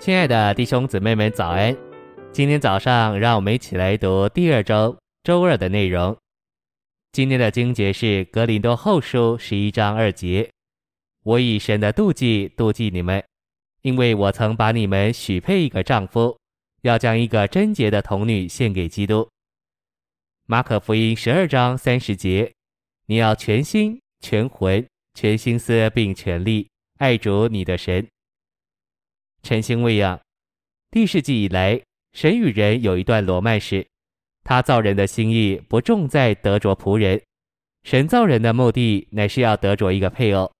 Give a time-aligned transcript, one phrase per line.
[0.00, 1.76] 亲爱的弟兄姊妹们，早安！
[2.30, 6.16] 今天早上，让我们一起来读第二周周二的内容。
[7.10, 10.48] 今天的经节是《格林多后书》十一章二节
[11.24, 13.22] ：“我以神的妒忌妒忌你们，
[13.82, 16.38] 因为我曾把你们许配一个丈夫，
[16.82, 19.28] 要将一个贞洁的童女献给基督。”
[20.46, 22.52] 马可福音十二章三十节
[23.06, 26.68] ：“你要全心、全魂、全心思并全力
[26.98, 28.06] 爱主你的神。”
[29.42, 30.20] 晨星未养，
[30.90, 31.80] 第世纪以来，
[32.12, 33.86] 神与人有一段罗曼史。
[34.44, 37.20] 他造人的心意不重在得着仆人，
[37.84, 40.50] 神造人的目的乃是要得着一个配偶。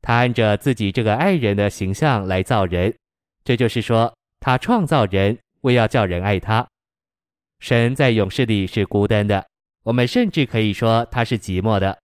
[0.00, 2.94] 他按着自己这个爱人的形象来造人，
[3.44, 6.66] 这就是说，他创造人为要叫人爱他。
[7.58, 9.44] 神在永世里是孤单的，
[9.82, 11.98] 我们甚至可以说他是寂寞的。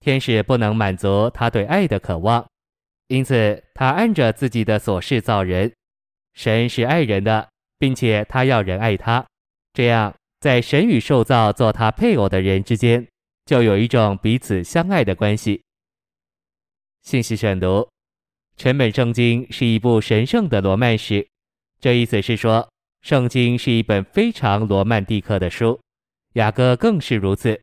[0.00, 2.44] 天使不能满足他对爱的渴望。
[3.08, 5.72] 因此，他按着自己的所示造人。
[6.34, 7.48] 神是爱人的，
[7.78, 9.24] 并且他要人爱他。
[9.72, 13.06] 这样，在神与受造做他配偶的人之间，
[13.44, 15.62] 就有一种彼此相爱的关系。
[17.02, 17.88] 信息选读：
[18.56, 21.26] 全本圣经是一部神圣的罗曼史。
[21.80, 22.68] 这意思是说，
[23.02, 25.80] 圣经是一本非常罗曼蒂克的书。
[26.32, 27.62] 雅歌更是如此。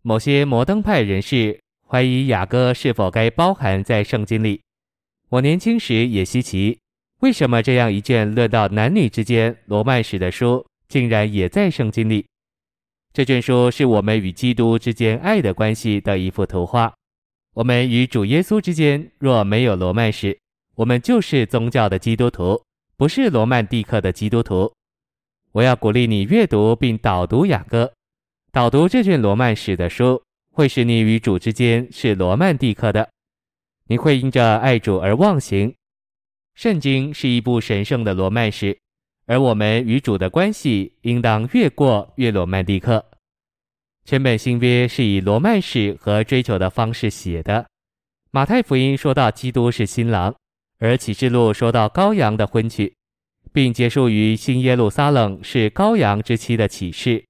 [0.00, 1.60] 某些摩登派人士。
[1.84, 4.61] 怀疑雅歌是否该包含在圣经里？
[5.32, 6.78] 我年轻时也稀奇，
[7.20, 12.26] 为什么这样一卷论到男女之间罗曼史的书，竟然也在圣经里？
[13.14, 16.92] 这卷书是我们与基督之间爱的关系的一幅图画。
[17.54, 20.38] 我们与主耶稣之间若没有罗曼史，
[20.74, 22.62] 我们就是宗教的基督徒，
[22.98, 24.70] 不是罗曼蒂克的基督徒。
[25.52, 27.90] 我要鼓励你阅读并导读雅歌，
[28.52, 30.22] 导读这卷罗曼史的书。
[30.54, 33.08] 会使你与主之间是罗曼蒂克的，
[33.92, 35.74] 你会因着爱主而忘形。
[36.54, 38.78] 圣经是一部神圣的罗曼史，
[39.26, 43.04] 而我们与主的关系应当越过越罗曼蒂克。
[44.06, 47.66] 全本新约是以罗曼史和追求的方式写的。
[48.30, 50.34] 马太福音说到基督是新郎，
[50.78, 52.94] 而启示录说到羔羊的婚娶，
[53.52, 57.22] 并结束于新耶路撒冷是羔羊之妻的启示。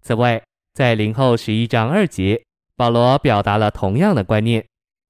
[0.00, 0.42] 此外，
[0.74, 2.42] 在林后十一章二节。
[2.74, 4.64] 保罗表达了同样的观念。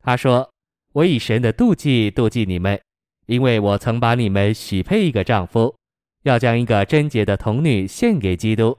[0.04, 0.50] 他说
[0.92, 2.80] ：“我以神的妒忌妒忌你们，
[3.26, 5.75] 因为我曾把你们许配一个丈夫，
[6.22, 8.76] 要将一个贞洁的童女献给基督。”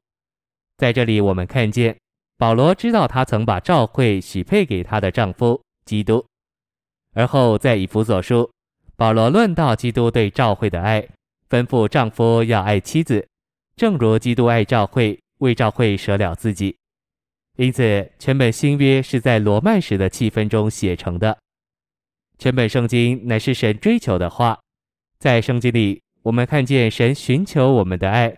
[0.78, 1.96] 在这里，我们看见
[2.38, 6.23] 保罗知道他曾把教会许配给他的丈夫基督。
[7.13, 8.50] 而后在以弗所书，
[8.96, 11.07] 保罗论到基督对教会的爱，
[11.50, 13.28] 吩咐丈夫要爱妻子，
[13.75, 16.75] 正如基督爱教会，为教会舍了自己。
[17.57, 21.38] 因此，全本新约是在罗曼史的气氛中写成的。
[22.43, 24.59] 全本圣经乃是神追求的话，
[25.17, 28.37] 在圣经里，我们看见神寻求我们的爱。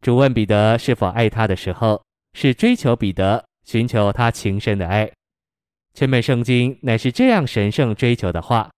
[0.00, 5.12] 主问彼得是否爱他的时候，是追求彼得寻求他情深的爱。
[5.92, 8.70] 全本圣经乃是这样神圣追求的话。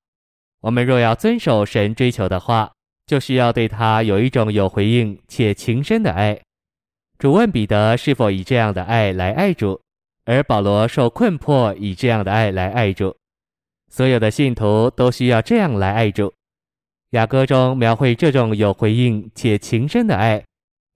[0.63, 2.73] 我们若要遵守神追求的话，
[3.07, 6.37] 就需要对他有一种有回应且情深的爱。
[7.21, 9.81] 主问彼得是否以这样的爱来爱主，
[10.25, 13.17] 而保罗受困迫以这样的爱来爱主。
[13.91, 16.33] 所有的信徒都需要这样来爱主。
[17.11, 20.45] 雅歌中描绘这种有回应且情深的爱，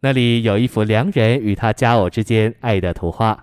[0.00, 3.42] 那里有一幅良人与他佳偶之间爱的图画。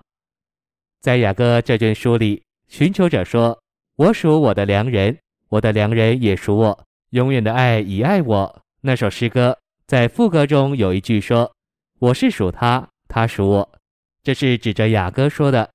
[1.02, 3.58] 在雅歌这卷书里，寻求者说
[3.96, 5.18] ：“我属我的良人，
[5.50, 11.52] 我的良人也属我，永远的爱已爱我。”那首诗歌在副歌中有一句说。
[12.00, 13.80] 我是属他，他属我，
[14.22, 15.68] 这是指着雅歌说的。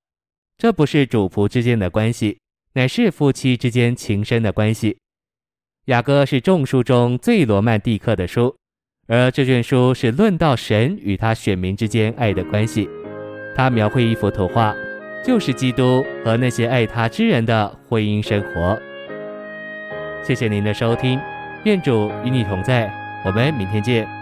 [0.57, 2.39] 这不是主仆之间的关系，
[2.75, 4.99] 乃是夫妻之间情深的关系。
[5.87, 8.57] 雅歌是众书中最罗曼蒂克的书，
[9.09, 12.89] 而这卷书是论到神与他选民之间爱的关系。
[13.57, 14.75] 他描绘一幅图画，
[15.25, 18.81] 就是基督和那些爱他之人的婚姻生活。
[20.23, 21.21] 谢谢您的收听，
[21.65, 22.91] 愿主与你同在，
[23.25, 24.22] 我们明天见。